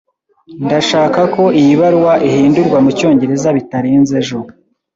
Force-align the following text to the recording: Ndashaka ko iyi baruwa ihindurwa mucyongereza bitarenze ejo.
Ndashaka 0.65 1.21
ko 1.35 1.43
iyi 1.59 1.73
baruwa 1.81 2.13
ihindurwa 2.27 2.77
mucyongereza 2.85 3.49
bitarenze 3.57 4.11
ejo. 4.23 4.39